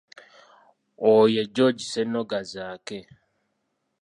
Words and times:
Oyo 1.11 1.23
ye 1.35 1.43
George 1.55 1.81
Ssennoga 1.85 2.39
Zaake. 2.51 2.99